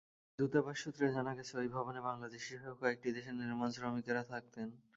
দূতাবাস 0.39 0.77
সূত্রে 0.83 1.05
জানা 1.15 1.31
গেছে, 1.37 1.53
ওই 1.57 1.67
ভবনে 1.75 1.99
বাংলাদেশিসহ 2.07 2.63
কয়েকটি 2.81 3.07
দেশের 3.17 3.35
নির্মাণশ্রমিকেরা 3.41 4.23
থাকতেন। 4.31 4.67